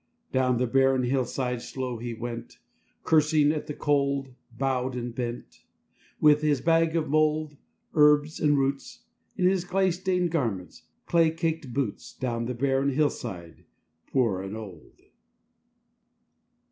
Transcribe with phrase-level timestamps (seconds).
[0.31, 2.57] Down the barren hillside slow he went,
[3.03, 5.63] Cursing at the cold, bowed and bent;
[6.19, 7.55] With his bag of mold,
[7.93, 9.03] herbs and roots,
[9.37, 13.65] In his clay stained garments, clay caked boots, Down the barren hillside,
[14.07, 14.99] poor and old.